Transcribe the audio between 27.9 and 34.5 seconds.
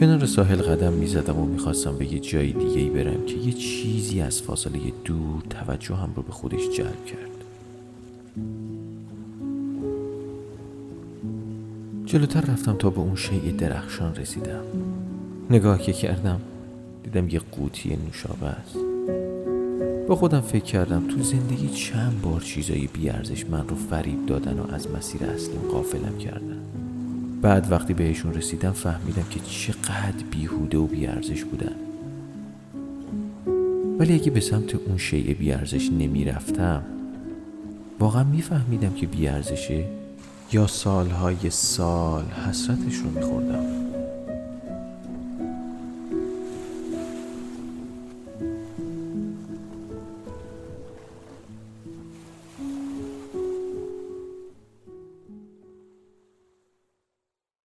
بهشون رسیدم فهمیدم که چقدر بیهوده و بیارزش بودن. ولی اگه به